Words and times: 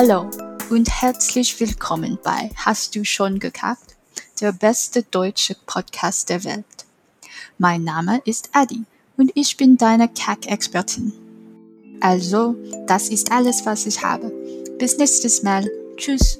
Hallo 0.00 0.30
und 0.70 0.88
herzlich 1.02 1.58
willkommen 1.58 2.20
bei 2.22 2.52
Hast 2.54 2.94
du 2.94 3.04
schon 3.04 3.40
gekackt? 3.40 3.96
Der 4.40 4.52
beste 4.52 5.02
deutsche 5.02 5.56
Podcast 5.66 6.28
der 6.28 6.44
Welt. 6.44 6.64
Mein 7.58 7.82
Name 7.82 8.22
ist 8.24 8.50
Adi 8.52 8.84
und 9.16 9.32
ich 9.34 9.56
bin 9.56 9.76
deine 9.76 10.08
Kack-Expertin. 10.08 11.12
Also, 12.00 12.54
das 12.86 13.08
ist 13.08 13.32
alles, 13.32 13.66
was 13.66 13.86
ich 13.86 14.04
habe. 14.04 14.30
Bis 14.78 14.98
nächstes 14.98 15.42
Mal. 15.42 15.68
Tschüss. 15.96 16.38